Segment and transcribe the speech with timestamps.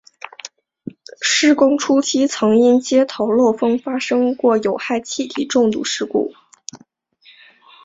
[1.21, 6.33] 施工初期曾因接头漏风发生过有害气体中毒事故。